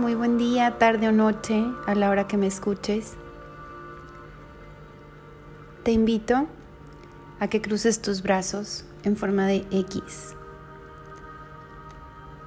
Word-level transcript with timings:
muy 0.00 0.14
buen 0.14 0.38
día, 0.38 0.78
tarde 0.78 1.08
o 1.08 1.12
noche, 1.12 1.62
a 1.86 1.94
la 1.94 2.08
hora 2.08 2.26
que 2.26 2.38
me 2.38 2.46
escuches. 2.46 3.16
Te 5.82 5.92
invito 5.92 6.46
a 7.38 7.48
que 7.48 7.60
cruces 7.60 8.00
tus 8.00 8.22
brazos 8.22 8.86
en 9.02 9.18
forma 9.18 9.44
de 9.44 9.66
X, 9.70 10.34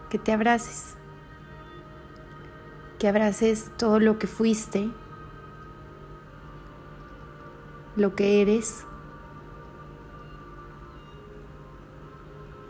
que 0.10 0.18
te 0.18 0.32
abraces, 0.32 0.96
que 2.98 3.08
abraces 3.08 3.70
todo 3.78 4.00
lo 4.00 4.18
que 4.18 4.26
fuiste, 4.26 4.90
lo 7.96 8.16
que 8.16 8.42
eres. 8.42 8.84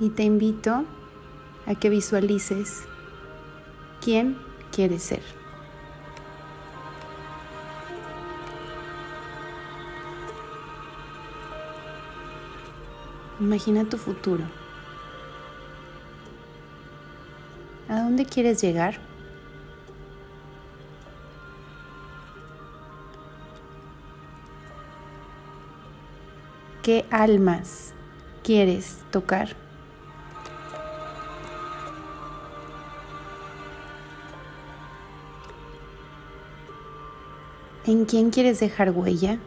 Y 0.02 0.10
te 0.10 0.24
invito 0.24 0.84
a 1.68 1.76
que 1.76 1.90
visualices 1.90 2.84
quién 4.02 4.53
quieres 4.74 5.04
ser. 5.04 5.22
Imagina 13.40 13.86
tu 13.86 13.98
futuro. 13.98 14.44
¿A 17.90 18.02
dónde 18.02 18.26
quieres 18.26 18.62
llegar? 18.62 19.00
¿Qué 26.82 27.06
almas 27.12 27.94
quieres 28.44 29.04
tocar? 29.12 29.63
¿En 37.86 38.06
quién 38.06 38.30
quieres 38.30 38.62
dejar 38.62 38.92
huella? 38.92 39.40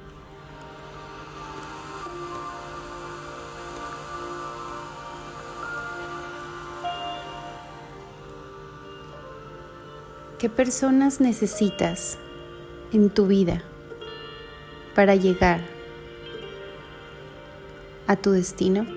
¿Qué 10.39 10.51
personas 10.51 11.19
necesitas 11.19 12.19
en 12.93 13.09
tu 13.09 13.27
vida 13.27 13.63
para 14.95 15.15
llegar 15.15 15.63
a 18.07 18.17
tu 18.17 18.33
destino? 18.33 18.96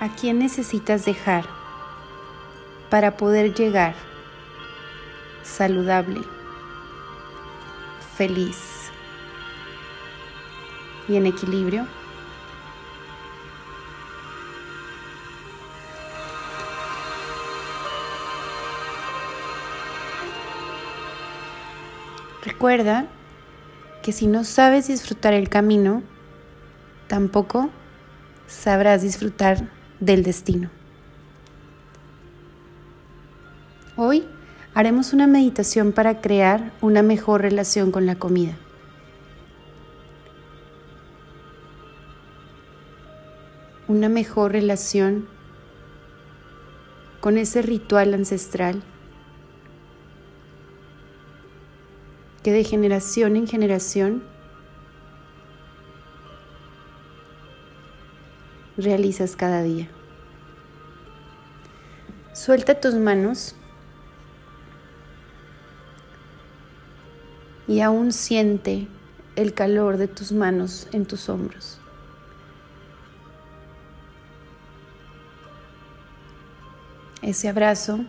¿A 0.00 0.08
quién 0.08 0.38
necesitas 0.38 1.04
dejar 1.04 1.44
para 2.88 3.18
poder 3.18 3.52
llegar 3.52 3.94
saludable, 5.42 6.22
feliz 8.16 8.90
y 11.06 11.16
en 11.16 11.26
equilibrio? 11.26 11.86
Recuerda 22.42 23.04
que 24.02 24.12
si 24.12 24.26
no 24.26 24.44
sabes 24.44 24.88
disfrutar 24.88 25.34
el 25.34 25.50
camino, 25.50 26.02
tampoco 27.06 27.68
sabrás 28.46 29.02
disfrutar 29.02 29.78
del 30.00 30.22
destino. 30.22 30.70
Hoy 33.96 34.24
haremos 34.74 35.12
una 35.12 35.26
meditación 35.26 35.92
para 35.92 36.20
crear 36.20 36.72
una 36.80 37.02
mejor 37.02 37.42
relación 37.42 37.92
con 37.92 38.06
la 38.06 38.16
comida. 38.16 38.56
Una 43.88 44.08
mejor 44.08 44.52
relación 44.52 45.28
con 47.20 47.36
ese 47.36 47.60
ritual 47.60 48.14
ancestral 48.14 48.82
que 52.42 52.52
de 52.52 52.64
generación 52.64 53.36
en 53.36 53.46
generación 53.46 54.22
realizas 58.80 59.36
cada 59.36 59.62
día. 59.62 59.88
Suelta 62.32 62.80
tus 62.80 62.94
manos 62.94 63.54
y 67.68 67.80
aún 67.80 68.12
siente 68.12 68.88
el 69.36 69.54
calor 69.54 69.96
de 69.96 70.08
tus 70.08 70.32
manos 70.32 70.88
en 70.92 71.06
tus 71.06 71.28
hombros. 71.28 71.80
Ese 77.22 77.48
abrazo 77.48 78.00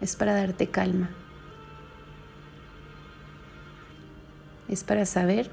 es 0.00 0.16
para 0.16 0.34
darte 0.34 0.68
calma. 0.68 1.10
Es 4.68 4.84
para 4.84 5.06
saber 5.06 5.50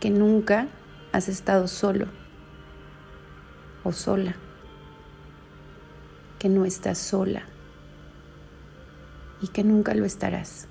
que 0.00 0.10
nunca 0.10 0.68
has 1.12 1.28
estado 1.28 1.68
solo 1.68 2.21
o 3.84 3.92
sola, 3.92 4.36
que 6.38 6.48
no 6.48 6.64
estás 6.64 6.98
sola 6.98 7.44
y 9.40 9.48
que 9.48 9.64
nunca 9.64 9.94
lo 9.94 10.04
estarás. 10.04 10.68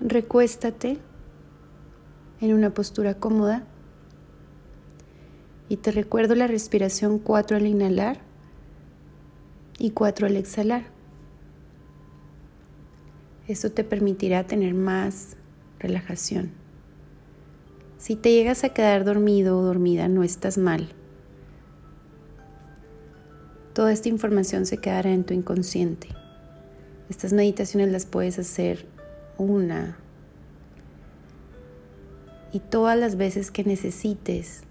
Recuéstate 0.00 0.98
en 2.40 2.52
una 2.52 2.74
postura 2.74 3.14
cómoda 3.14 3.64
y 5.68 5.78
te 5.78 5.90
recuerdo 5.90 6.34
la 6.34 6.46
respiración 6.46 7.18
4 7.18 7.56
al 7.56 7.66
inhalar 7.66 8.18
y 9.78 9.90
4 9.90 10.26
al 10.26 10.36
exhalar. 10.36 10.84
Esto 13.48 13.72
te 13.72 13.82
permitirá 13.82 14.46
tener 14.46 14.74
más 14.74 15.36
relajación. 15.84 16.50
Si 17.98 18.16
te 18.16 18.32
llegas 18.32 18.64
a 18.64 18.70
quedar 18.70 19.04
dormido 19.04 19.58
o 19.58 19.62
dormida, 19.62 20.08
no 20.08 20.24
estás 20.24 20.58
mal. 20.58 20.88
Toda 23.74 23.92
esta 23.92 24.08
información 24.08 24.66
se 24.66 24.78
quedará 24.78 25.10
en 25.12 25.24
tu 25.24 25.34
inconsciente. 25.34 26.08
Estas 27.10 27.32
meditaciones 27.32 27.92
las 27.92 28.06
puedes 28.06 28.38
hacer 28.38 28.86
una 29.36 29.98
y 32.52 32.60
todas 32.60 32.98
las 32.98 33.16
veces 33.16 33.50
que 33.50 33.64
necesites 33.64 34.62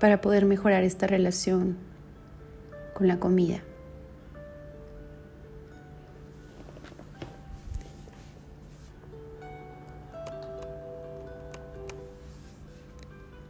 para 0.00 0.20
poder 0.20 0.46
mejorar 0.46 0.84
esta 0.84 1.06
relación 1.06 1.76
con 2.94 3.08
la 3.08 3.20
comida. 3.20 3.62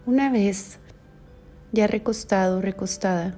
Una 0.09 0.33
vez 0.33 0.79
ya 1.71 1.87
recostado, 1.87 2.63
recostada, 2.63 3.35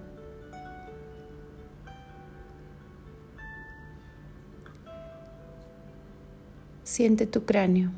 siente 6.84 7.26
tu 7.26 7.44
cráneo. 7.44 7.90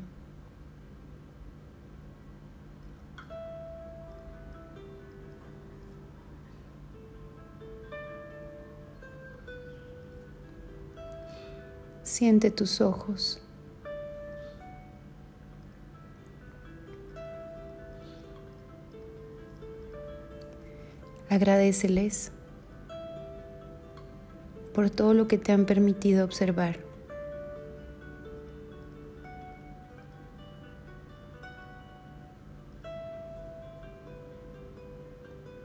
Siente 12.01 12.49
tus 12.49 12.81
ojos. 12.81 13.39
Agradeceles 21.33 22.31
por 24.71 24.91
todo 24.91 25.15
lo 25.15 25.27
que 25.27 25.39
te 25.39 25.51
han 25.51 25.65
permitido 25.65 26.23
observar. 26.23 26.77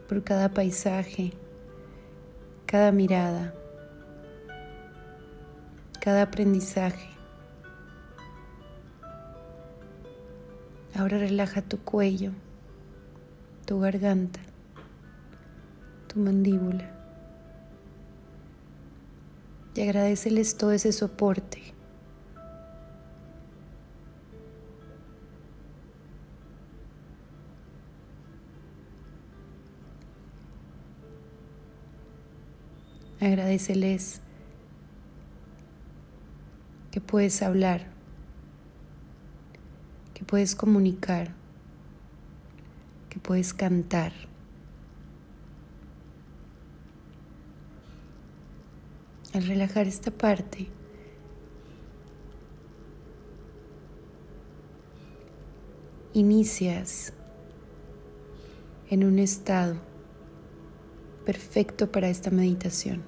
Por 0.09 0.25
cada 0.25 0.49
paisaje, 0.49 1.35
cada 2.65 2.91
mirada, 2.91 3.53
cada 6.01 6.23
aprendizaje. 6.23 7.11
Ahora 10.95 11.19
relaja 11.19 11.61
tu 11.61 11.79
cuello, 11.79 12.33
tu 13.67 13.79
garganta, 13.81 14.41
mandíbula. 16.19 16.91
Y 19.75 19.83
agradeceles 19.83 20.57
todo 20.57 20.73
ese 20.73 20.93
soporte. 20.93 21.75
Agradeceles 33.21 34.21
que 36.91 37.01
puedes 37.01 37.43
hablar, 37.43 37.87
que 40.15 40.25
puedes 40.25 40.55
comunicar, 40.55 41.35
que 43.11 43.19
puedes 43.19 43.53
cantar. 43.55 44.13
Al 49.35 49.47
relajar 49.47 49.87
esta 49.87 50.11
parte, 50.11 50.69
inicias 56.15 57.13
en 58.89 59.05
un 59.05 59.19
estado 59.19 59.77
perfecto 61.27 61.93
para 61.93 62.09
esta 62.09 62.31
meditación. 62.31 63.03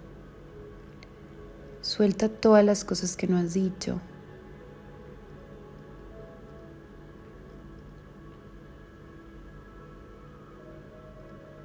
Suelta 1.80 2.28
todas 2.28 2.64
las 2.64 2.84
cosas 2.84 3.16
que 3.16 3.26
no 3.26 3.38
has 3.38 3.54
dicho. 3.54 3.98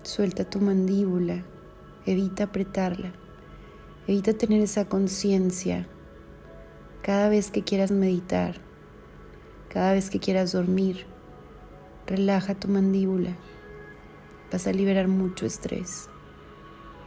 Suelta 0.04 0.50
tu 0.50 0.62
mandíbula, 0.62 1.44
evita 2.06 2.46
apretarla, 2.46 3.12
evita 4.07 4.34
tener 4.34 4.62
esa 4.62 4.86
conciencia 4.86 5.88
cada 7.02 7.30
vez 7.30 7.52
que 7.52 7.63
quieras 7.63 7.92
meditar, 7.92 8.56
cada 9.69 9.94
vez 9.94 10.10
que 10.10 10.19
quieras 10.19 10.52
dormir. 10.52 11.06
Relaja 12.07 12.54
tu 12.54 12.68
mandíbula, 12.68 13.36
vas 14.52 14.68
a 14.68 14.72
liberar 14.72 15.07
mucho 15.07 15.46
estrés. 15.46 16.10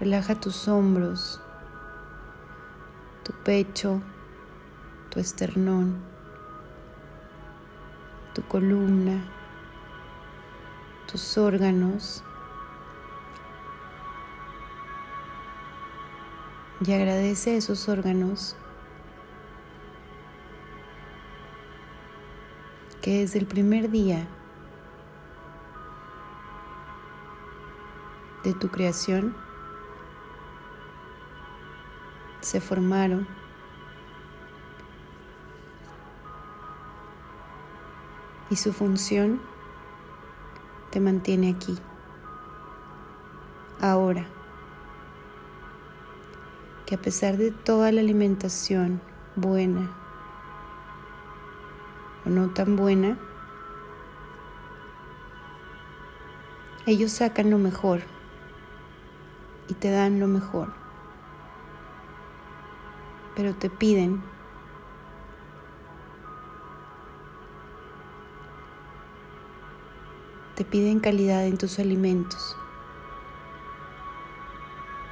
Relaja 0.00 0.38
tus 0.38 0.68
hombros, 0.68 1.40
tu 3.24 3.32
pecho, 3.44 4.00
tu 5.10 5.20
esternón, 5.20 6.00
tu 8.34 8.42
columna, 8.42 9.24
tus 11.10 11.38
órganos. 11.38 12.22
Y 16.86 16.92
agradece 16.92 17.56
esos 17.56 17.88
órganos 17.88 18.56
que 23.02 23.18
desde 23.18 23.40
el 23.40 23.46
primer 23.46 23.90
día 23.90 24.26
de 28.44 28.54
tu 28.54 28.68
creación 28.68 29.36
se 32.40 32.60
formaron. 32.60 33.26
Y 38.50 38.56
su 38.56 38.72
función 38.72 39.42
te 40.90 41.00
mantiene 41.00 41.50
aquí, 41.50 41.76
ahora, 43.80 44.26
que 46.88 46.94
a 46.94 46.98
pesar 46.98 47.36
de 47.36 47.50
toda 47.50 47.92
la 47.92 48.00
alimentación 48.00 49.02
buena 49.36 49.94
o 52.24 52.30
no 52.30 52.48
tan 52.54 52.76
buena, 52.76 53.18
ellos 56.86 57.12
sacan 57.12 57.50
lo 57.50 57.58
mejor 57.58 58.00
y 59.68 59.74
te 59.74 59.90
dan 59.90 60.18
lo 60.18 60.28
mejor 60.28 60.72
pero 63.36 63.54
te 63.54 63.68
piden 63.68 64.22
te 70.56 70.64
piden 70.64 71.00
calidad 71.00 71.46
en 71.46 71.58
tus 71.58 71.78
alimentos, 71.78 72.56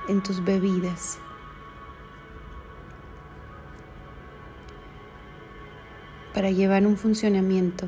en 0.09 0.23
tus 0.23 0.43
bebidas. 0.43 1.21
Para 6.37 6.51
llevar 6.51 6.87
un 6.87 6.99
funcionamiento 6.99 7.87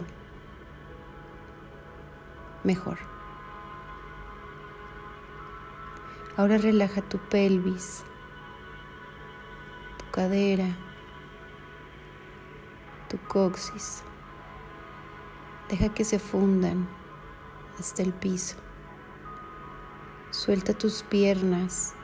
mejor. 2.64 2.96
Ahora 6.34 6.56
relaja 6.56 7.02
tu 7.02 7.18
pelvis, 7.18 8.04
cadera, 10.12 10.74
tu 13.10 13.18
coxis. 13.28 14.02
Deja 15.68 15.90
que 15.90 16.06
se 16.06 16.18
fundan 16.18 16.88
hasta 17.78 18.00
el 18.00 18.14
piso. 18.14 18.56
Suelta 20.30 20.72
tus 20.72 21.02
piernas. 21.02 21.97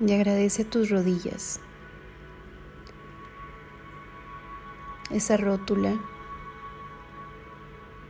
Y 0.00 0.12
agradece 0.12 0.64
tus 0.64 0.88
rodillas. 0.88 1.60
Esa 5.10 5.36
rótula 5.36 6.00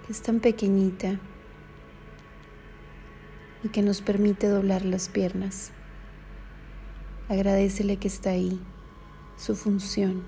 que 0.07 0.13
es 0.13 0.23
tan 0.23 0.41
pequeñita 0.41 1.19
y 3.65 3.69
que 3.69 3.83
nos 3.83 4.03
permite 4.03 4.49
doblar 4.49 4.85
las 4.85 5.09
piernas. 5.09 5.73
Agradecele 7.29 7.97
que 7.97 8.09
está 8.09 8.31
ahí, 8.31 8.61
su 9.37 9.55
función, 9.55 10.25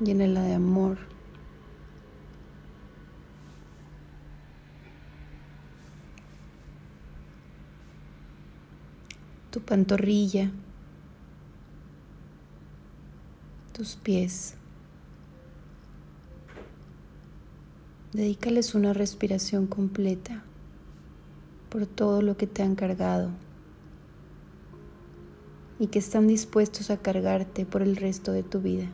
llénala 0.00 0.42
de 0.42 0.54
amor. 0.54 1.13
Tu 9.54 9.60
pantorrilla, 9.60 10.50
tus 13.72 13.94
pies. 13.94 14.56
Dedícales 18.12 18.74
una 18.74 18.92
respiración 18.94 19.68
completa 19.68 20.42
por 21.70 21.86
todo 21.86 22.20
lo 22.20 22.36
que 22.36 22.48
te 22.48 22.64
han 22.64 22.74
cargado 22.74 23.30
y 25.78 25.86
que 25.86 26.00
están 26.00 26.26
dispuestos 26.26 26.90
a 26.90 26.96
cargarte 26.96 27.64
por 27.64 27.82
el 27.82 27.94
resto 27.94 28.32
de 28.32 28.42
tu 28.42 28.60
vida. 28.60 28.88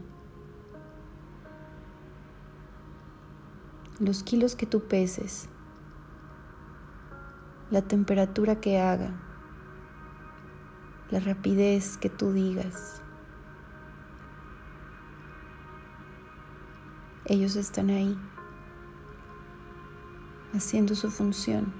Los 3.98 4.22
kilos 4.22 4.56
que 4.56 4.66
tú 4.66 4.82
peses, 4.82 5.48
la 7.70 7.80
temperatura 7.80 8.60
que 8.60 8.78
haga, 8.78 9.29
la 11.10 11.20
rapidez 11.20 11.96
que 11.96 12.08
tú 12.08 12.32
digas. 12.32 13.02
Ellos 17.24 17.56
están 17.56 17.90
ahí, 17.90 18.18
haciendo 20.54 20.94
su 20.94 21.10
función 21.10 21.72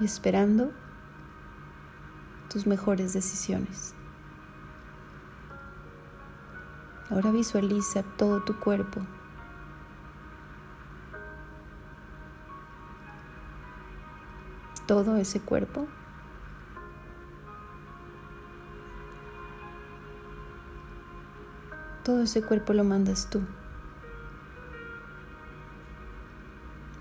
y 0.00 0.04
esperando 0.04 0.72
tus 2.48 2.66
mejores 2.66 3.12
decisiones. 3.12 3.94
Ahora 7.10 7.32
visualiza 7.32 8.04
todo 8.16 8.42
tu 8.42 8.58
cuerpo. 8.60 9.00
Todo 14.86 15.16
ese 15.16 15.40
cuerpo. 15.40 15.88
Todo 22.04 22.22
ese 22.22 22.42
cuerpo 22.42 22.72
lo 22.72 22.82
mandas 22.82 23.28
tú. 23.28 23.42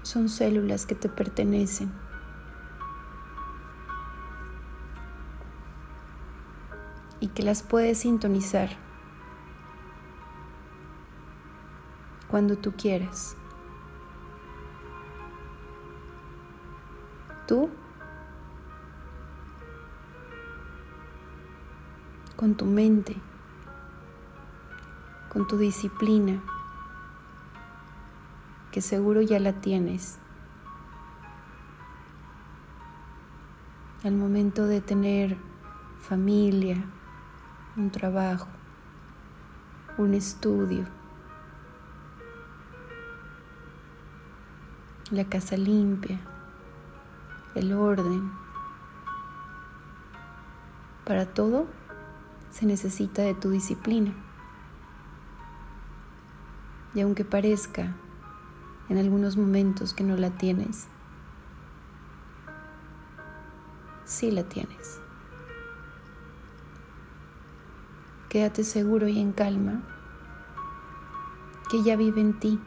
Son 0.04 0.28
células 0.28 0.86
que 0.86 0.96
te 0.96 1.08
pertenecen. 1.08 1.92
Y 7.22 7.28
que 7.28 7.44
las 7.44 7.64
puedes 7.64 8.00
sintonizar 8.00 8.70
cuando 12.30 12.58
tú 12.58 12.74
quieras. 12.74 13.36
Tú 17.48 17.70
con 22.36 22.56
tu 22.56 22.66
mente 22.66 23.18
con 25.30 25.48
tu 25.48 25.58
disciplina, 25.58 26.42
que 28.72 28.82
seguro 28.82 29.22
ya 29.22 29.40
la 29.40 29.54
tienes. 29.54 30.18
Al 34.04 34.16
momento 34.16 34.66
de 34.66 34.82
tener 34.82 35.38
familia, 36.00 36.84
un 37.78 37.92
trabajo, 37.92 38.48
un 39.98 40.14
estudio, 40.14 40.86
la 45.12 45.26
casa 45.26 45.58
limpia, 45.58 46.20
el 47.56 47.74
orden. 47.74 48.32
Para 51.06 51.26
todo 51.26 51.68
se 52.52 52.66
necesita 52.66 53.22
de 53.24 53.34
tu 53.34 53.50
disciplina. 53.50 54.14
Y 56.96 57.02
aunque 57.02 57.24
parezca 57.24 57.96
en 58.90 58.98
algunos 58.98 59.38
momentos 59.38 59.94
que 59.94 60.04
no 60.04 60.18
la 60.18 60.32
tienes, 60.32 60.88
sí 64.06 64.32
la 64.32 64.44
tienes. 64.44 65.00
Quédate 68.30 68.64
seguro 68.64 69.08
y 69.08 69.20
en 69.20 69.32
calma 69.32 69.82
que 71.70 71.84
ya 71.84 71.96
vive 71.96 72.22
en 72.22 72.40
ti. 72.40 72.60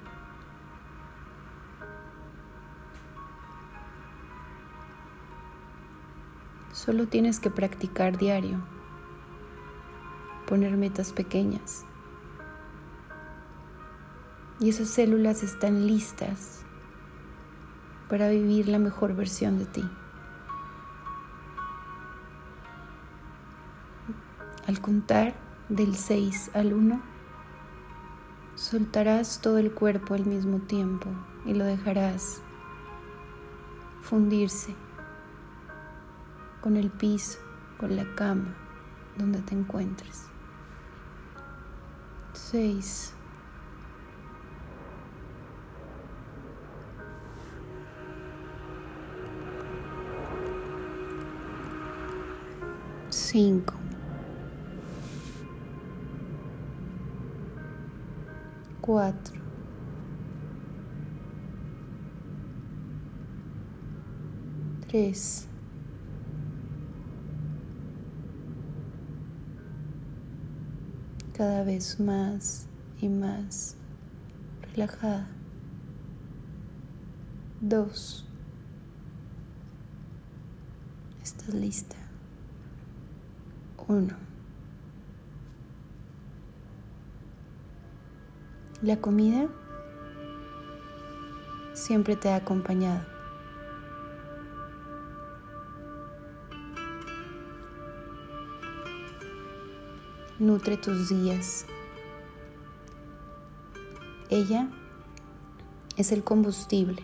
Solo 6.72 7.06
tienes 7.06 7.38
que 7.38 7.50
practicar 7.50 8.18
diario, 8.18 8.58
poner 10.46 10.76
metas 10.76 11.12
pequeñas. 11.12 11.84
Y 14.62 14.68
esas 14.68 14.90
células 14.90 15.42
están 15.42 15.88
listas 15.88 16.60
para 18.08 18.28
vivir 18.28 18.68
la 18.68 18.78
mejor 18.78 19.16
versión 19.16 19.58
de 19.58 19.66
ti. 19.66 19.82
Al 24.68 24.80
contar 24.80 25.34
del 25.68 25.96
6 25.96 26.52
al 26.54 26.74
1, 26.74 27.02
soltarás 28.54 29.40
todo 29.40 29.58
el 29.58 29.72
cuerpo 29.72 30.14
al 30.14 30.26
mismo 30.26 30.60
tiempo 30.60 31.08
y 31.44 31.54
lo 31.54 31.64
dejarás 31.64 32.40
fundirse 34.00 34.76
con 36.60 36.76
el 36.76 36.88
piso, 36.88 37.40
con 37.80 37.96
la 37.96 38.14
cama 38.14 38.54
donde 39.16 39.40
te 39.40 39.56
encuentres. 39.56 40.26
6. 42.34 43.16
Cinco. 53.32 53.72
Cuatro. 58.82 59.40
Tres. 64.86 65.48
cada 71.32 71.64
vez 71.64 71.98
más 71.98 72.66
y 73.00 73.08
más 73.08 73.76
relajada. 74.74 75.26
Dos. 77.62 78.26
Estás 81.22 81.54
lista. 81.54 82.01
Uno. 83.88 84.14
La 88.82 89.00
comida 89.00 89.48
siempre 91.74 92.16
te 92.16 92.30
ha 92.30 92.36
acompañado. 92.36 93.12
nutre 100.42 100.76
tus 100.76 101.08
días. 101.08 101.66
Ella 104.28 104.68
es 105.96 106.10
el 106.10 106.24
combustible, 106.24 107.02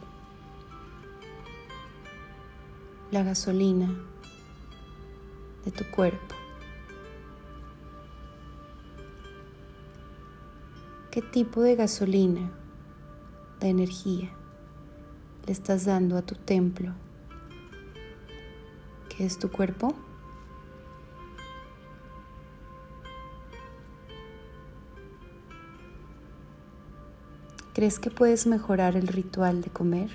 la 3.12 3.22
gasolina 3.22 3.94
de 5.64 5.70
tu 5.70 5.84
cuerpo. 5.84 6.37
¿Qué 11.10 11.22
tipo 11.22 11.62
de 11.62 11.74
gasolina, 11.74 12.50
de 13.60 13.68
energía 13.70 14.30
le 15.46 15.52
estás 15.52 15.86
dando 15.86 16.18
a 16.18 16.22
tu 16.22 16.34
templo, 16.34 16.92
que 19.08 19.24
es 19.24 19.38
tu 19.38 19.50
cuerpo? 19.50 19.94
¿Crees 27.72 27.98
que 27.98 28.10
puedes 28.10 28.46
mejorar 28.46 28.94
el 28.94 29.08
ritual 29.08 29.62
de 29.62 29.70
comer? 29.70 30.10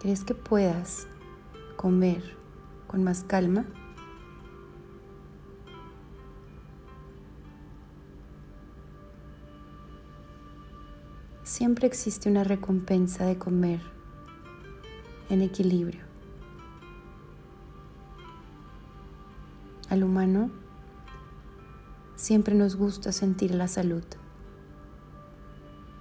¿Crees 0.00 0.22
que 0.22 0.34
puedas 0.34 1.06
comer 1.76 2.43
con 2.94 3.02
más 3.02 3.24
calma? 3.24 3.64
Siempre 11.42 11.88
existe 11.88 12.30
una 12.30 12.44
recompensa 12.44 13.26
de 13.26 13.36
comer 13.36 13.80
en 15.28 15.42
equilibrio. 15.42 16.04
Al 19.90 20.04
humano 20.04 20.52
siempre 22.14 22.54
nos 22.54 22.76
gusta 22.76 23.10
sentir 23.10 23.56
la 23.56 23.66
salud. 23.66 24.04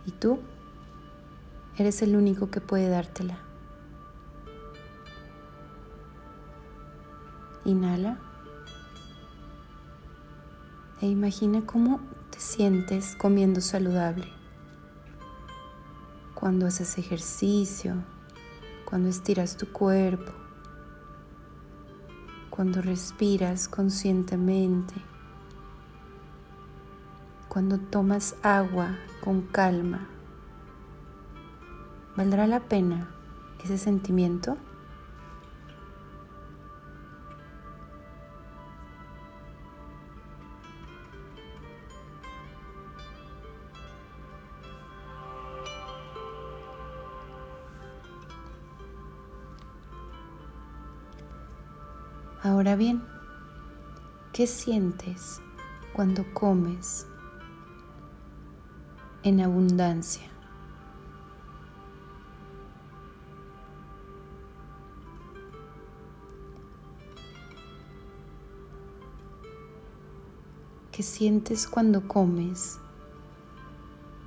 Y 0.06 0.12
tú 0.12 0.38
eres 1.76 2.04
el 2.04 2.16
único 2.16 2.52
que 2.52 2.62
puede 2.62 2.88
dártela. 2.88 3.53
Inhala 7.66 8.20
e 11.02 11.08
imagina 11.08 11.66
cómo 11.66 12.02
te 12.30 12.40
sientes 12.40 13.16
comiendo 13.16 13.62
saludable. 13.62 14.28
Cuando 16.34 16.66
haces 16.66 16.98
ejercicio, 16.98 17.96
cuando 18.86 19.10
estiras 19.10 19.56
tu 19.58 19.72
cuerpo, 19.72 20.32
cuando 22.50 22.82
respiras 22.82 23.68
conscientemente, 23.68 24.94
cuando 27.50 27.80
tomas 27.80 28.36
agua 28.44 28.98
con 29.22 29.42
calma. 29.42 30.08
¿Valdrá 32.16 32.46
la 32.46 32.60
pena 32.60 33.10
ese 33.64 33.78
sentimiento? 33.78 34.58
Ahora 52.44 52.76
bien, 52.76 53.02
¿qué 54.34 54.48
sientes 54.48 55.40
cuando 55.94 56.26
comes 56.34 57.08
en 59.24 59.40
abundancia? 59.40 60.30
¿Qué 70.92 71.02
sientes 71.02 71.66
cuando 71.66 72.10
comes 72.10 72.78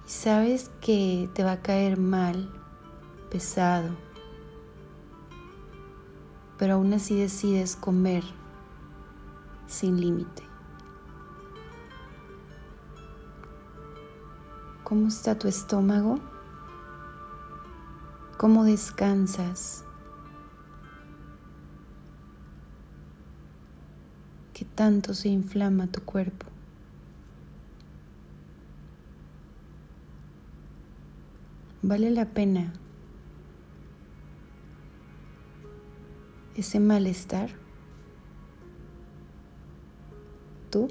y 0.07 0.11
sabes 0.11 0.71
que 0.81 1.29
te 1.35 1.45
va 1.45 1.53
a 1.53 1.61
caer 1.61 1.99
mal, 1.99 2.51
pesado? 3.31 4.06
Pero 6.59 6.75
aún 6.75 6.93
así 6.93 7.19
decides 7.19 7.77
comer 7.77 8.25
sin 9.67 10.01
límite. 10.01 10.43
¿Cómo 14.85 15.09
está 15.09 15.39
tu 15.39 15.49
estómago? 15.49 16.21
¿Cómo 18.39 18.65
descansas? 18.65 19.85
¿Qué 24.55 24.65
tanto 24.65 25.13
se 25.13 25.29
inflama 25.29 25.89
tu 25.89 26.03
cuerpo? 26.03 26.47
Vale 31.83 32.11
la 32.11 32.27
pena 32.27 32.73
ese 36.57 36.81
malestar. 36.81 37.51
Tú 40.71 40.89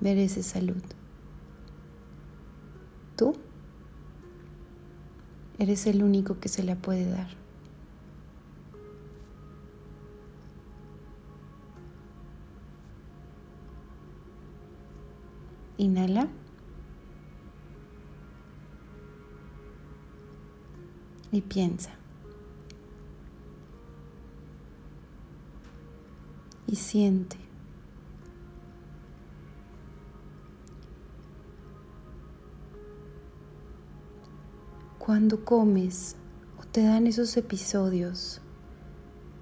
mereces 0.00 0.46
salud. 0.46 0.82
Tú 3.16 3.34
eres 5.58 5.86
el 5.86 6.02
único 6.02 6.38
que 6.38 6.48
se 6.48 6.62
la 6.62 6.76
puede 6.76 7.10
dar. 7.10 7.28
Inhala. 15.78 16.28
Y 21.30 21.42
piensa. 21.42 21.90
Y 26.68 26.76
siente. 26.76 27.38
Cuando 34.98 35.42
comes 35.46 36.16
o 36.60 36.66
te 36.66 36.82
dan 36.82 37.06
esos 37.06 37.34
episodios 37.38 38.42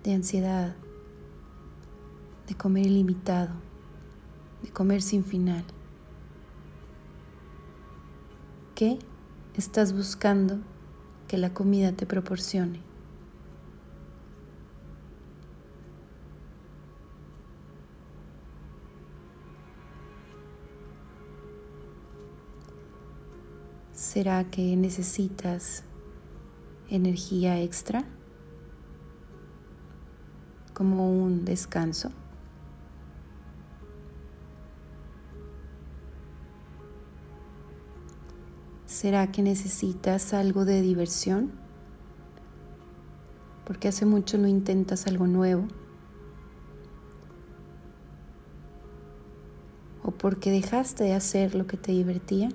de 0.05 0.15
ansiedad, 0.15 0.77
de 2.47 2.55
comer 2.55 2.87
ilimitado, 2.87 3.55
de 4.63 4.71
comer 4.71 5.03
sin 5.03 5.25
final, 5.25 5.65
¿qué 8.77 9.01
estás 9.55 9.93
buscando 9.93 10.61
que 11.27 11.39
la 11.39 11.53
comida 11.53 11.91
te 11.91 12.07
proporcione? 12.07 12.86
¿Será 24.17 24.45
que 24.45 24.75
necesitas 24.77 25.85
energía 26.89 27.61
extra? 27.61 28.03
Como 30.73 31.23
un 31.23 31.45
descanso. 31.45 32.11
¿Será 38.87 39.31
que 39.31 39.43
necesitas 39.43 40.33
algo 40.33 40.65
de 40.65 40.81
diversión? 40.81 41.53
Porque 43.67 43.89
hace 43.89 44.07
mucho 44.07 44.39
no 44.39 44.49
intentas 44.49 45.07
algo 45.07 45.27
nuevo. 45.27 45.69
¿O 50.03 50.11
porque 50.11 50.51
dejaste 50.51 51.05
de 51.05 51.13
hacer 51.13 51.55
lo 51.55 51.67
que 51.67 51.77
te 51.77 51.93
divertía? 51.93 52.49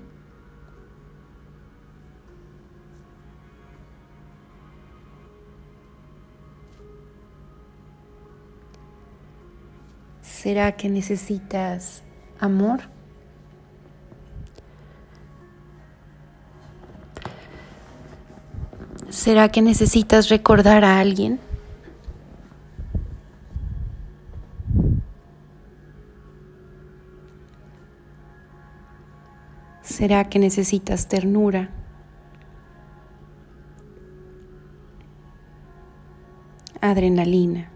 ¿Será 10.41 10.71
que 10.71 10.89
necesitas 10.89 12.01
amor? 12.39 12.79
¿Será 19.11 19.49
que 19.49 19.61
necesitas 19.61 20.29
recordar 20.29 20.83
a 20.83 20.99
alguien? 20.99 21.39
¿Será 29.83 30.27
que 30.27 30.39
necesitas 30.39 31.07
ternura? 31.07 31.69
Adrenalina. 36.81 37.70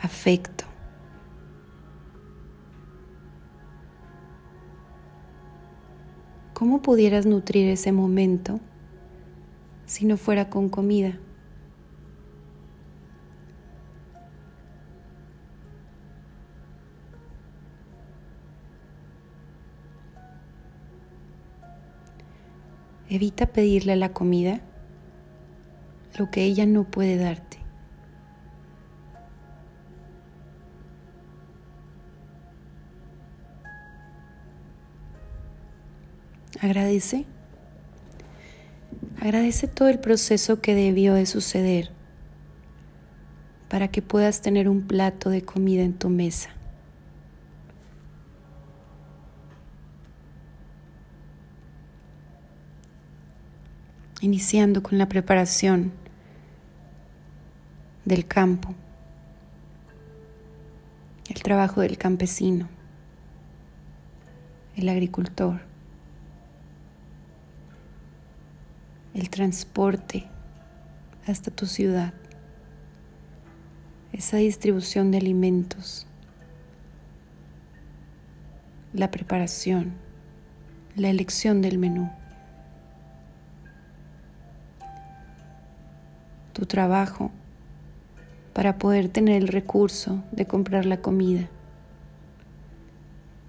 Afecto. 0.00 0.64
¿Cómo 6.54 6.82
pudieras 6.82 7.24
nutrir 7.24 7.68
ese 7.68 7.92
momento 7.92 8.58
si 9.86 10.06
no 10.06 10.16
fuera 10.16 10.50
con 10.50 10.68
comida? 10.68 11.18
Evita 23.10 23.46
pedirle 23.46 23.96
la 23.96 24.12
comida 24.12 24.60
lo 26.18 26.30
que 26.30 26.42
ella 26.44 26.66
no 26.66 26.84
puede 26.84 27.16
darte. 27.16 27.57
Agradece. 36.60 37.24
Agradece 39.20 39.68
todo 39.68 39.88
el 39.88 40.00
proceso 40.00 40.60
que 40.60 40.74
debió 40.74 41.14
de 41.14 41.26
suceder 41.26 41.90
para 43.68 43.88
que 43.88 44.02
puedas 44.02 44.40
tener 44.40 44.68
un 44.68 44.82
plato 44.82 45.30
de 45.30 45.42
comida 45.42 45.82
en 45.82 45.92
tu 45.92 46.08
mesa. 46.08 46.50
Iniciando 54.20 54.82
con 54.82 54.98
la 54.98 55.08
preparación 55.08 55.92
del 58.04 58.26
campo, 58.26 58.74
el 61.28 61.40
trabajo 61.42 61.82
del 61.82 61.98
campesino, 61.98 62.68
el 64.74 64.88
agricultor. 64.88 65.67
El 69.18 69.30
transporte 69.30 70.26
hasta 71.26 71.50
tu 71.50 71.66
ciudad, 71.66 72.14
esa 74.12 74.36
distribución 74.36 75.10
de 75.10 75.18
alimentos, 75.18 76.06
la 78.92 79.10
preparación, 79.10 79.94
la 80.94 81.10
elección 81.10 81.62
del 81.62 81.78
menú, 81.78 82.08
tu 86.52 86.64
trabajo 86.66 87.32
para 88.52 88.78
poder 88.78 89.08
tener 89.08 89.42
el 89.42 89.48
recurso 89.48 90.22
de 90.30 90.46
comprar 90.46 90.86
la 90.86 91.00
comida 91.00 91.48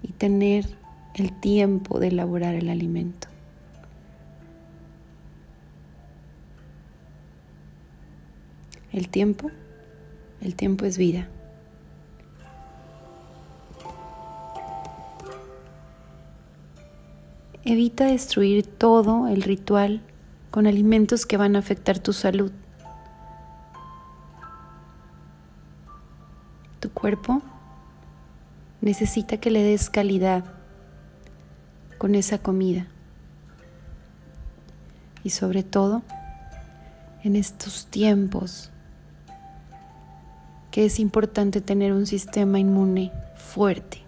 y 0.02 0.08
tener 0.08 0.66
el 1.14 1.32
tiempo 1.38 2.00
de 2.00 2.08
elaborar 2.08 2.56
el 2.56 2.70
alimento. 2.70 3.29
El 8.92 9.08
tiempo, 9.08 9.50
el 10.40 10.54
tiempo 10.54 10.84
es 10.84 10.98
vida. 10.98 11.28
Evita 17.64 18.06
destruir 18.06 18.66
todo 18.66 19.28
el 19.28 19.42
ritual 19.42 20.00
con 20.50 20.66
alimentos 20.66 21.26
que 21.26 21.36
van 21.36 21.56
a 21.56 21.60
afectar 21.60 21.98
tu 21.98 22.12
salud. 22.12 22.52
cuerpo 27.00 27.40
necesita 28.82 29.38
que 29.38 29.50
le 29.50 29.62
des 29.62 29.88
calidad 29.88 30.44
con 31.96 32.14
esa 32.14 32.38
comida. 32.38 32.86
Y 35.24 35.30
sobre 35.30 35.62
todo, 35.62 36.02
en 37.22 37.36
estos 37.36 37.86
tiempos 37.86 38.70
que 40.70 40.84
es 40.84 41.00
importante 41.00 41.60
tener 41.60 41.92
un 41.92 42.06
sistema 42.06 42.58
inmune 42.58 43.12
fuerte. 43.36 44.02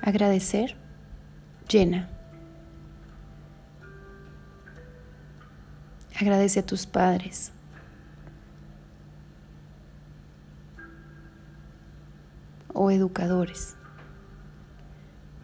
Agradecer 0.00 0.76
llena. 1.66 2.10
Agradece 6.20 6.60
a 6.60 6.66
tus 6.66 6.86
padres. 6.86 7.52
O 12.74 12.90
educadores. 12.90 13.76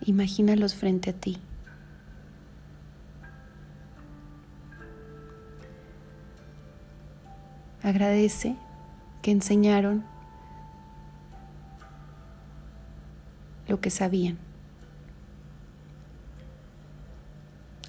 Imagínalos 0.02 0.74
frente 0.74 1.10
a 1.10 1.12
ti. 1.14 1.38
Agradece 7.82 8.56
que 9.22 9.30
enseñaron 9.30 10.04
lo 13.68 13.80
que 13.80 13.90
sabían. 13.90 14.38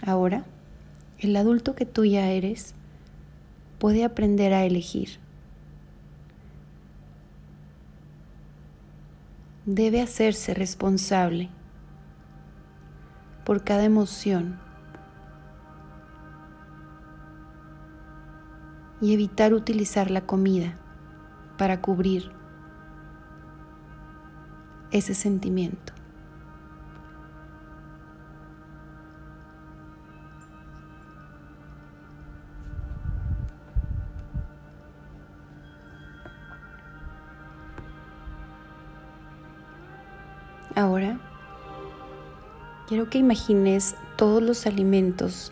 Ahora, 0.06 0.46
el 1.20 1.36
adulto 1.36 1.76
que 1.76 1.86
tú 1.86 2.06
ya 2.06 2.30
eres 2.30 2.74
puede 3.80 4.06
aprender 4.06 4.54
a 4.54 4.64
elegir. 4.64 5.20
Debe 9.66 10.02
hacerse 10.02 10.54
responsable 10.54 11.50
por 13.44 13.64
cada 13.64 13.84
emoción 13.84 14.60
y 19.02 19.14
evitar 19.14 19.54
utilizar 19.54 20.12
la 20.12 20.22
comida 20.22 20.78
para 21.58 21.82
cubrir 21.82 22.32
ese 24.92 25.16
sentimiento. 25.16 25.94
Ahora, 40.76 41.20
quiero 42.88 43.10
que 43.10 43.18
imagines 43.18 43.96
todos 44.16 44.42
los 44.42 44.66
alimentos 44.66 45.52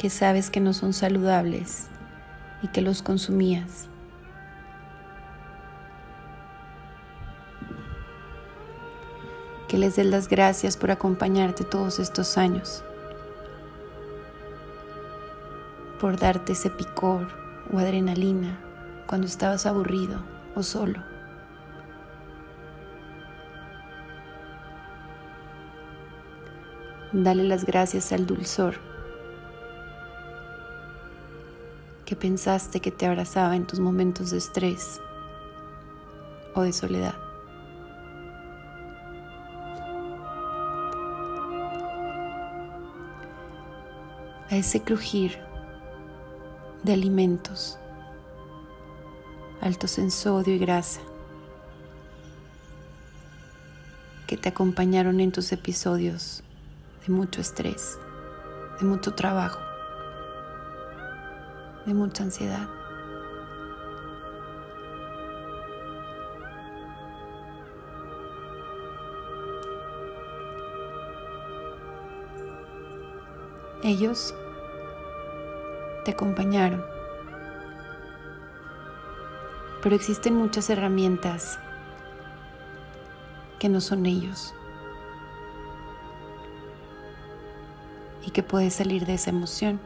que 0.00 0.08
sabes 0.08 0.48
que 0.48 0.60
no 0.60 0.72
son 0.72 0.94
saludables 0.94 1.88
y 2.62 2.68
que 2.68 2.80
los 2.80 3.02
consumías. 3.02 3.86
Que 9.68 9.76
les 9.76 9.96
des 9.96 10.06
las 10.06 10.26
gracias 10.26 10.78
por 10.78 10.90
acompañarte 10.90 11.64
todos 11.64 11.98
estos 11.98 12.38
años, 12.38 12.82
por 16.00 16.18
darte 16.18 16.52
ese 16.52 16.70
picor 16.70 17.28
o 17.70 17.78
adrenalina 17.78 18.58
cuando 19.06 19.26
estabas 19.26 19.66
aburrido 19.66 20.24
o 20.54 20.62
solo. 20.62 21.04
Dale 27.12 27.44
las 27.44 27.66
gracias 27.66 28.12
al 28.12 28.24
dulzor 28.24 28.89
que 32.10 32.16
pensaste 32.16 32.80
que 32.80 32.90
te 32.90 33.06
abrazaba 33.06 33.54
en 33.54 33.68
tus 33.68 33.78
momentos 33.78 34.32
de 34.32 34.38
estrés 34.38 35.00
o 36.56 36.62
de 36.62 36.72
soledad. 36.72 37.14
A 44.50 44.56
ese 44.56 44.82
crujir 44.82 45.38
de 46.82 46.94
alimentos 46.94 47.78
altos 49.60 49.96
en 49.98 50.10
sodio 50.10 50.52
y 50.52 50.58
grasa 50.58 51.02
que 54.26 54.36
te 54.36 54.48
acompañaron 54.48 55.20
en 55.20 55.30
tus 55.30 55.52
episodios 55.52 56.42
de 57.06 57.12
mucho 57.12 57.40
estrés, 57.40 58.00
de 58.80 58.86
mucho 58.86 59.14
trabajo, 59.14 59.69
de 61.86 61.94
mucha 61.94 62.22
ansiedad. 62.24 62.68
Ellos 73.82 74.34
te 76.04 76.10
acompañaron, 76.10 76.84
pero 79.82 79.96
existen 79.96 80.34
muchas 80.34 80.68
herramientas 80.68 81.58
que 83.58 83.68
no 83.68 83.80
son 83.80 84.06
ellos. 84.06 84.54
y 88.24 88.30
que 88.30 88.42
puedes 88.42 88.74
salir 88.74 89.06
de 89.06 89.14
esa 89.14 89.30
emoción. 89.30 89.80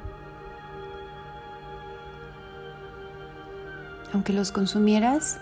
Aunque 4.15 4.33
los 4.33 4.53
consumieras, 4.53 5.41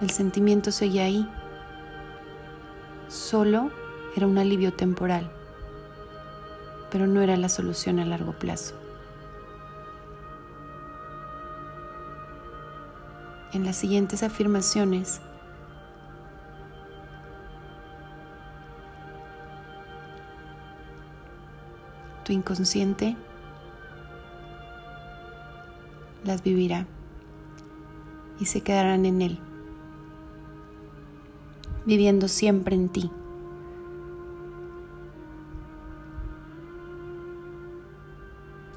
el 0.00 0.10
sentimiento 0.10 0.72
seguía 0.72 1.04
ahí. 1.04 1.30
Solo 3.06 3.70
era 4.16 4.26
un 4.26 4.36
alivio 4.36 4.72
temporal, 4.72 5.30
pero 6.90 7.06
no 7.06 7.20
era 7.20 7.36
la 7.36 7.48
solución 7.48 8.00
a 8.00 8.04
largo 8.04 8.32
plazo. 8.32 8.74
En 13.52 13.64
las 13.64 13.76
siguientes 13.76 14.24
afirmaciones, 14.24 15.20
tu 22.24 22.32
inconsciente 22.32 23.16
las 26.24 26.42
vivirá 26.42 26.88
y 28.38 28.46
se 28.46 28.60
quedarán 28.62 29.06
en 29.06 29.22
él, 29.22 29.38
viviendo 31.86 32.28
siempre 32.28 32.74
en 32.74 32.88
ti. 32.88 33.10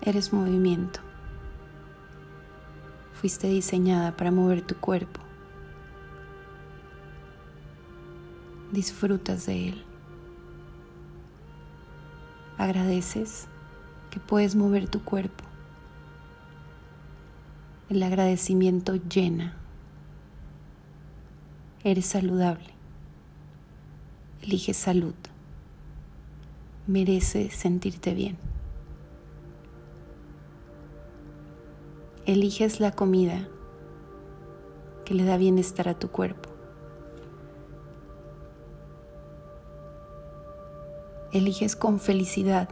Eres 0.01 0.31
movimiento. 0.31 1.01
Fuiste 3.13 3.47
diseñada 3.47 4.15
para 4.15 4.31
mover 4.31 4.61
tu 4.61 4.75
cuerpo. 4.75 5.19
Disfrutas 8.71 9.45
de 9.47 9.69
él. 9.69 9.83
Agradeces 12.57 13.47
que 14.09 14.19
puedes 14.19 14.55
mover 14.55 14.87
tu 14.87 15.03
cuerpo. 15.03 15.46
El 17.89 18.03
agradecimiento 18.03 18.95
llena. 18.95 19.57
Eres 21.83 22.05
saludable. 22.07 22.69
Eliges 24.43 24.77
salud. 24.77 25.15
Mereces 26.85 27.53
sentirte 27.53 28.13
bien. 28.13 28.37
Eliges 32.25 32.79
la 32.79 32.91
comida 32.91 33.47
que 35.05 35.13
le 35.13 35.23
da 35.23 35.37
bienestar 35.37 35.87
a 35.87 35.97
tu 35.97 36.09
cuerpo. 36.09 36.57
eliges 41.37 41.75
con 41.75 41.99
felicidad 41.99 42.69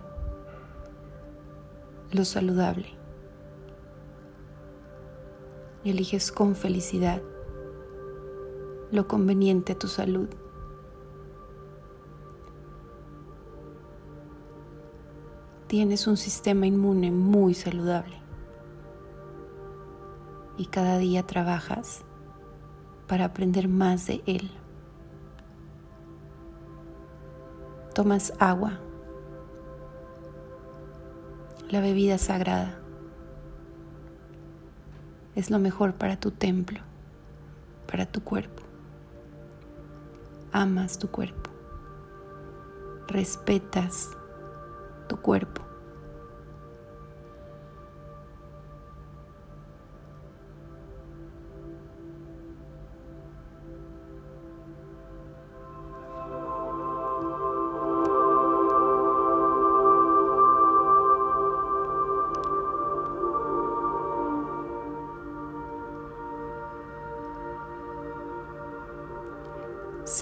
lo 2.12 2.26
saludable. 2.26 2.88
Eliges 5.86 6.32
con 6.32 6.56
felicidad 6.56 7.22
lo 8.92 9.08
conveniente 9.08 9.74
a 9.74 9.80
tu 9.80 9.88
salud. 9.88 10.28
tienes 15.76 16.08
un 16.08 16.16
sistema 16.16 16.68
inmune 16.68 17.12
muy 17.12 17.54
saludable 17.54 18.16
y 20.58 20.68
cada 20.68 20.98
día 20.98 21.24
trabajas 21.24 22.06
para 23.08 23.26
aprender 23.26 23.68
más 23.68 24.08
de 24.08 24.24
él. 24.26 24.50
Tomas 27.94 28.34
agua, 28.40 28.80
la 31.70 31.82
bebida 31.82 32.18
sagrada. 32.18 32.85
Es 35.36 35.52
lo 35.52 35.60
mejor 35.60 35.96
para 35.96 36.18
tu 36.18 36.32
templo, 36.32 36.80
para 37.92 38.06
tu 38.06 38.24
cuerpo. 38.24 38.64
Amas 40.54 40.98
tu 40.98 41.10
cuerpo, 41.10 41.50
respetas 43.08 44.10
tu 45.10 45.18
cuerpo. 45.18 45.65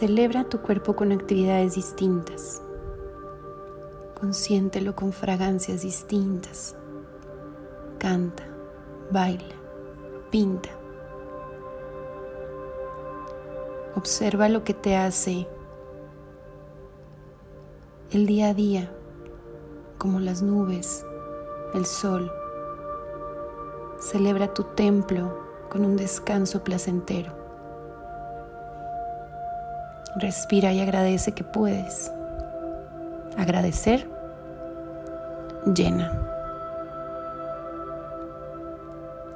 Celebra 0.03 0.43
tu 0.43 0.59
cuerpo 0.59 0.97
con 0.97 1.13
actividades 1.13 1.75
distintas. 1.75 2.61
Consiéntelo 4.19 4.97
con 4.97 5.13
fragancias 5.13 5.83
distintas. 5.83 6.75
Canta, 7.99 8.43
baila, 9.11 9.55
pinta. 10.29 10.67
Observa 13.95 14.49
lo 14.49 14.65
que 14.65 14.73
te 14.73 14.97
hace 14.97 15.47
el 18.11 18.25
día 18.25 18.49
a 18.49 18.53
día, 18.53 18.91
como 19.97 20.19
las 20.19 20.41
nubes, 20.41 21.05
el 21.73 21.85
sol. 21.85 22.29
Celebra 24.01 24.53
tu 24.53 24.65
templo 24.65 25.33
con 25.69 25.85
un 25.85 25.95
descanso 25.95 26.61
placentero. 26.61 27.42
Respira 30.15 30.71
y 30.73 30.79
agradece 30.79 31.31
que 31.31 31.43
puedes. 31.43 32.11
Agradecer 33.37 34.07
llena. 35.65 36.11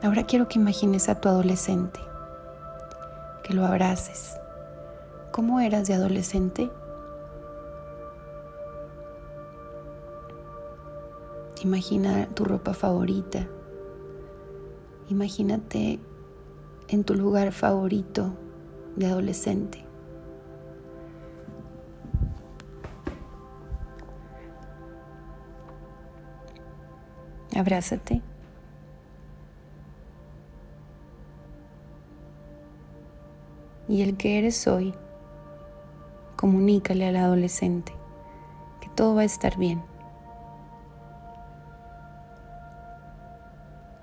Ahora 0.03 0.23
quiero 0.23 0.47
que 0.47 0.59
imagines 0.59 1.09
a 1.09 1.19
tu 1.19 1.29
adolescente, 1.29 1.99
que 3.43 3.53
lo 3.53 3.65
abraces. 3.65 4.37
¿Cómo 5.31 5.59
eras 5.59 5.87
de 5.87 5.95
adolescente? 5.95 6.69
Imagina 11.63 12.27
tu 12.35 12.45
ropa 12.45 12.75
favorita. 12.75 13.47
Imagínate 15.09 15.99
en 16.87 17.03
tu 17.03 17.15
lugar 17.15 17.51
favorito 17.51 18.31
de 18.95 19.07
adolescente. 19.07 19.86
Abrázate. 27.57 28.21
Y 33.87 34.03
el 34.03 34.15
que 34.15 34.37
eres 34.37 34.67
hoy, 34.67 34.93
comunícale 36.35 37.07
al 37.07 37.15
adolescente 37.15 37.93
que 38.79 38.89
todo 38.89 39.15
va 39.15 39.21
a 39.21 39.25
estar 39.25 39.57
bien. 39.57 39.81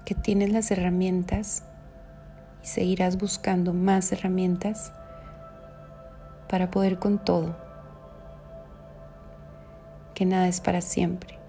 Que 0.04 0.14
tienes 0.14 0.50
las 0.50 0.70
herramientas 0.70 1.62
y 2.62 2.66
seguirás 2.66 3.18
buscando 3.18 3.72
más 3.72 4.10
herramientas 4.10 4.92
para 6.48 6.70
poder 6.70 6.98
con 6.98 7.22
todo. 7.24 7.54
Que 10.14 10.26
nada 10.26 10.48
es 10.48 10.60
para 10.60 10.80
siempre. 10.80 11.43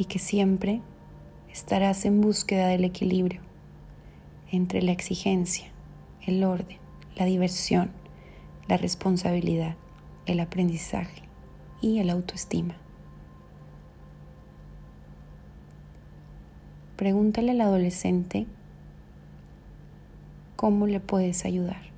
Y 0.00 0.06
que 0.06 0.18
siempre 0.18 0.80
estarás 1.52 2.06
en 2.06 2.22
búsqueda 2.22 2.68
del 2.68 2.84
equilibrio 2.84 3.42
entre 4.50 4.80
la 4.80 4.92
exigencia, 4.92 5.66
el 6.26 6.42
orden, 6.42 6.78
la 7.16 7.26
diversión, 7.26 7.90
la 8.66 8.78
responsabilidad, 8.78 9.76
el 10.24 10.40
aprendizaje 10.40 11.20
y 11.82 11.98
el 11.98 12.08
autoestima. 12.08 12.78
Pregúntale 16.96 17.50
al 17.50 17.60
adolescente 17.60 18.46
cómo 20.56 20.86
le 20.86 21.00
puedes 21.00 21.44
ayudar. 21.44 21.89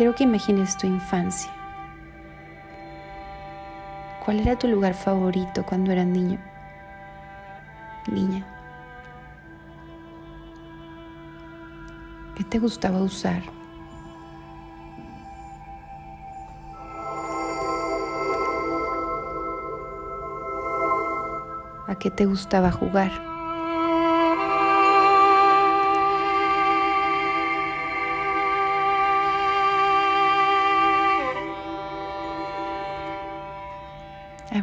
Quiero 0.00 0.14
que 0.14 0.24
imagines 0.24 0.78
tu 0.78 0.86
infancia. 0.86 1.52
¿Cuál 4.24 4.40
era 4.40 4.58
tu 4.58 4.66
lugar 4.66 4.94
favorito 4.94 5.62
cuando 5.66 5.92
eras 5.92 6.06
niño? 6.06 6.38
Niña. 8.10 8.42
¿Qué 12.34 12.44
te 12.44 12.58
gustaba 12.58 13.02
usar? 13.02 13.42
¿A 21.86 21.94
qué 21.96 22.10
te 22.10 22.24
gustaba 22.24 22.72
jugar? 22.72 23.29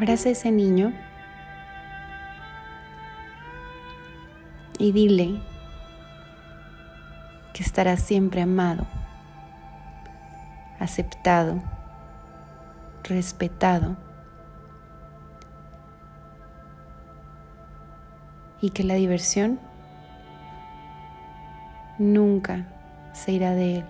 A 0.08 0.13
ese 0.13 0.54
niño 0.54 0.93
y 4.80 4.93
dile 4.93 5.41
que 7.54 7.62
estará 7.62 7.98
siempre 7.98 8.41
amado, 8.41 8.88
aceptado, 10.80 11.62
respetado 13.04 13.98
y 18.62 18.70
que 18.70 18.86
la 18.86 18.93
diversión 18.93 19.60
nunca 22.00 22.65
se 23.12 23.34
irá 23.34 23.52
de 23.52 23.80
él, 23.80 23.86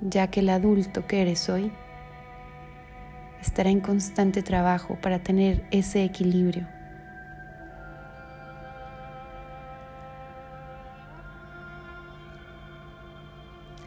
ya 0.00 0.28
que 0.28 0.40
el 0.40 0.48
adulto 0.48 1.06
que 1.06 1.20
eres 1.20 1.50
hoy 1.50 1.70
estará 3.40 3.70
en 3.70 3.80
constante 3.80 4.42
trabajo 4.42 4.96
para 5.00 5.18
tener 5.20 5.64
ese 5.70 6.04
equilibrio. 6.04 6.66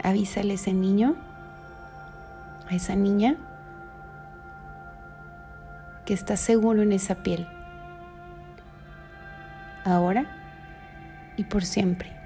Avísale 0.02 0.54
a 0.54 0.56
ese 0.56 0.74
niño, 0.74 1.16
a 2.70 2.76
esa 2.76 2.96
niña, 2.96 3.36
que 6.06 6.14
está 6.14 6.38
seguro 6.38 6.82
en 6.82 6.92
esa 6.92 7.16
piel, 7.16 7.48
ahora 9.86 10.26
y 11.38 11.44
por 11.44 11.64
siempre. 11.64 12.19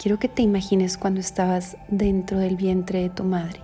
Quiero 0.00 0.18
que 0.18 0.28
te 0.28 0.40
imagines 0.40 0.96
cuando 0.96 1.20
estabas 1.20 1.76
dentro 1.88 2.38
del 2.38 2.56
vientre 2.56 3.02
de 3.02 3.10
tu 3.10 3.22
madre. 3.22 3.60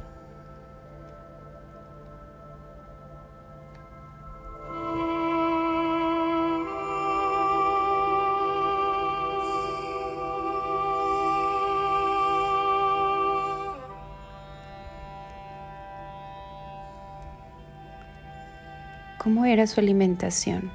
¿Cómo 19.19 19.47
era 19.47 19.67
su 19.67 19.81
alimentación? 19.81 20.71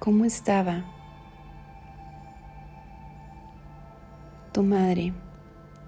¿Cómo 0.00 0.24
estaba 0.24 0.97
tu 4.58 4.64
madre 4.64 5.12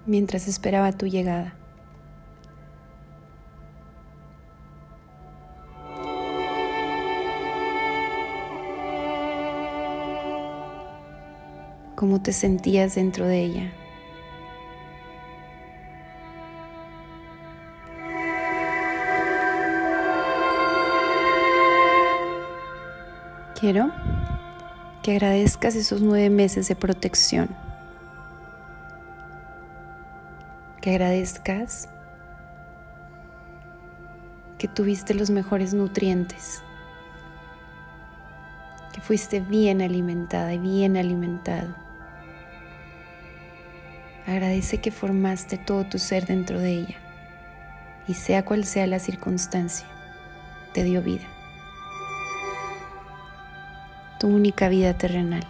mientras 0.05 0.47
esperaba 0.47 0.93
tu 0.93 1.05
llegada? 1.05 1.53
¿Cómo 11.97 12.21
te 12.21 12.31
sentías 12.31 12.95
dentro 12.95 13.27
de 13.27 13.43
ella? 13.43 13.73
Quiero 23.59 23.91
que 25.03 25.11
agradezcas 25.11 25.75
esos 25.75 26.01
nueve 26.01 26.29
meses 26.29 26.69
de 26.69 26.77
protección. 26.77 27.60
Que 30.81 30.91
agradezcas 30.91 31.89
que 34.57 34.67
tuviste 34.67 35.13
los 35.13 35.29
mejores 35.29 35.73
nutrientes. 35.73 36.61
Que 38.93 39.01
fuiste 39.01 39.39
bien 39.39 39.81
alimentada 39.81 40.53
y 40.53 40.57
bien 40.57 40.97
alimentado. 40.97 41.73
Agradece 44.27 44.79
que 44.79 44.91
formaste 44.91 45.57
todo 45.57 45.85
tu 45.85 45.99
ser 45.99 46.25
dentro 46.25 46.59
de 46.59 46.71
ella. 46.73 46.97
Y 48.07 48.15
sea 48.15 48.43
cual 48.43 48.65
sea 48.65 48.87
la 48.87 48.99
circunstancia, 48.99 49.87
te 50.73 50.83
dio 50.83 51.01
vida 51.01 51.27
tu 54.21 54.27
única 54.27 54.69
vida 54.69 54.93
terrenal. 54.93 55.41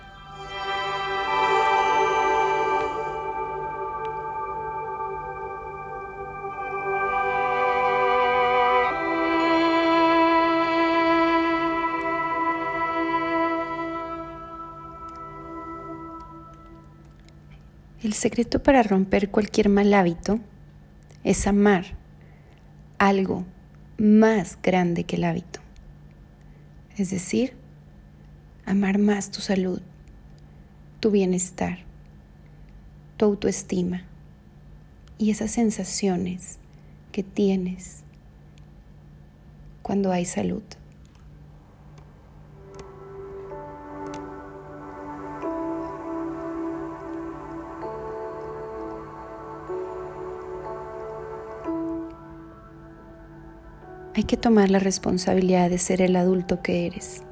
El 18.12 18.18
secreto 18.18 18.62
para 18.62 18.84
romper 18.84 19.32
cualquier 19.32 19.70
mal 19.70 19.94
hábito 19.94 20.42
es 21.24 21.48
amar 21.48 21.86
algo 22.98 23.46
más 23.98 24.60
grande 24.62 25.06
que 25.06 25.16
el 25.16 25.24
hábito. 25.24 25.62
Es 26.98 27.10
decir, 27.10 27.54
amar 28.66 28.98
más 28.98 29.32
tu 29.32 29.40
salud, 29.40 29.82
tu 31.00 31.10
bienestar, 31.10 31.86
tu 33.16 33.24
autoestima 33.24 34.04
y 35.18 35.32
esas 35.32 35.52
sensaciones 35.52 36.58
que 37.14 37.24
tienes 37.24 38.04
cuando 39.84 40.12
hay 40.12 40.26
salud. 40.26 40.64
Hay 54.22 54.26
que 54.28 54.38
tomar 54.38 54.70
la 54.70 54.78
responsabilidad 54.78 55.72
de 55.72 55.80
ser 55.80 56.00
el 56.00 56.16
adulto 56.16 56.62
que 56.62 56.86
eres 56.86 57.24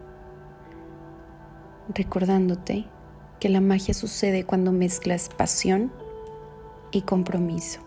recordándote 1.93 2.87
que 3.39 3.47
la 3.47 3.61
magia 3.61 3.93
sucede 3.93 4.43
cuando 4.43 4.71
mezclas 4.71 5.29
pasión 5.29 5.91
y 6.91 7.03
compromiso. 7.03 7.81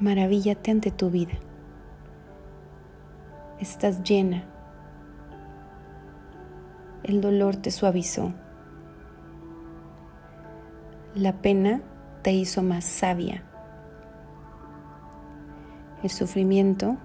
Maravíllate 0.00 0.70
ante 0.70 0.90
tu 0.90 1.10
vida. 1.10 1.34
Estás 3.64 4.02
llena 4.02 4.44
el 7.04 7.20
dolor 7.20 7.56
te 7.56 7.70
suavizó. 7.70 8.32
La 11.14 11.34
pena 11.34 11.82
te 12.22 12.32
hizo 12.32 12.62
más 12.62 12.84
sabia. 12.84 13.44
El 16.02 16.10
sufrimiento 16.10 16.96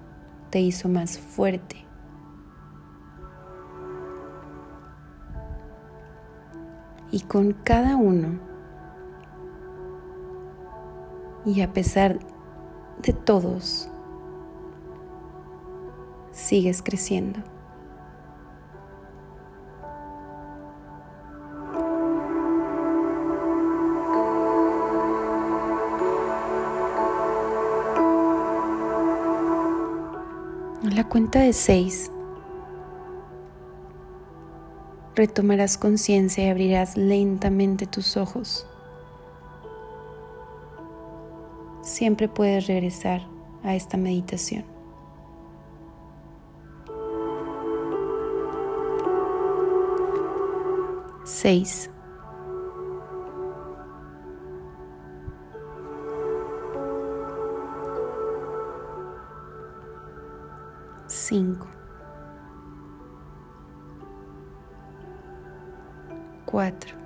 te 0.49 0.61
hizo 0.61 0.87
más 0.87 1.19
fuerte. 1.19 1.85
Y 7.11 7.21
con 7.21 7.53
cada 7.53 7.97
uno, 7.97 8.39
y 11.45 11.61
a 11.61 11.73
pesar 11.73 12.19
de 13.01 13.13
todos, 13.13 13.91
sigues 16.49 16.81
creciendo. 16.81 17.39
la 30.95 31.07
cuenta 31.07 31.39
de 31.39 31.53
seis, 31.53 32.11
retomarás 35.15 35.77
conciencia 35.77 36.45
y 36.45 36.49
abrirás 36.49 36.97
lentamente 36.97 37.85
tus 37.85 38.17
ojos. 38.17 38.65
Siempre 41.83 42.27
puedes 42.27 42.65
regresar 42.67 43.21
a 43.63 43.75
esta 43.75 43.97
meditación. 43.97 44.78
Seis. 51.41 51.89
5, 61.07 61.65
4, 66.45 66.97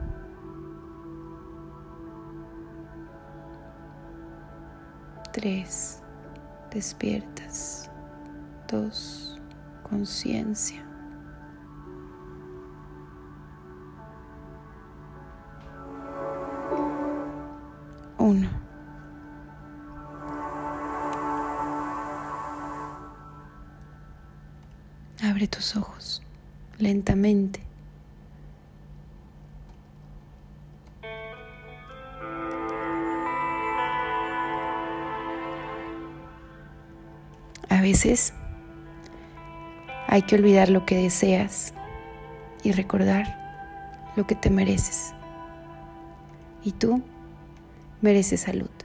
3, 5.31 6.03
despiertas, 6.71 7.91
2, 8.67 9.39
conciencia. 9.83 10.92
Abre 25.23 25.47
tus 25.47 25.77
ojos 25.77 26.21
lentamente. 26.79 27.61
A 37.69 37.81
veces 37.81 38.33
hay 40.07 40.23
que 40.23 40.35
olvidar 40.35 40.67
lo 40.67 40.85
que 40.85 40.97
deseas 40.97 41.73
y 42.61 42.73
recordar 42.73 44.11
lo 44.17 44.27
que 44.27 44.35
te 44.35 44.49
mereces. 44.49 45.13
Y 46.65 46.73
tú 46.73 47.01
mereces 48.01 48.41
salud. 48.41 48.82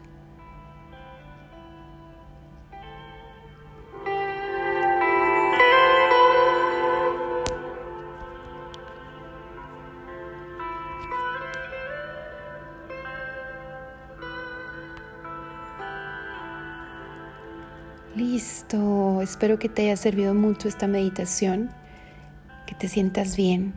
Espero 19.39 19.61
que 19.61 19.69
te 19.69 19.83
haya 19.83 19.97
servido 19.97 20.35
mucho 20.35 20.67
esta 20.67 20.89
meditación, 20.89 21.71
que 22.67 22.75
te 22.75 22.89
sientas 22.89 23.37
bien 23.37 23.73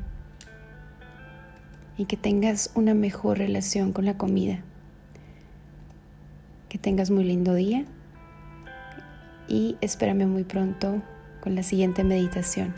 y 1.97 2.05
que 2.05 2.18
tengas 2.18 2.72
una 2.74 2.95
mejor 2.95 3.38
relación 3.38 3.93
con 3.93 4.05
la 4.05 4.18
comida. 4.18 4.64
Que 6.68 6.80
tengas 6.80 7.12
muy 7.12 7.26
lindo 7.26 7.53
día 7.53 7.86
y 9.47 9.78
espérame 9.82 10.26
muy 10.26 10.45
pronto 10.45 11.03
con 11.41 11.53
la 11.53 11.62
siguiente 11.62 12.03
meditación. 12.03 12.74